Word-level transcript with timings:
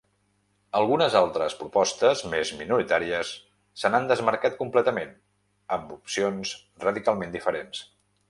Algunes 0.77 1.15
altres 1.17 1.55
propostes, 1.59 2.23
més 2.31 2.53
minoritàries, 2.61 3.33
se 3.83 3.93
n’han 3.93 4.09
desmarcat 4.13 4.57
completament, 4.63 5.13
amb 5.77 5.95
opcions 5.99 6.57
radicalment 6.87 7.37
diferents. 7.39 7.85